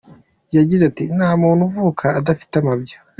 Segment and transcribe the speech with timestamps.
[0.57, 2.97] Yagize ati “Nta muntu uvuka adafite amabya.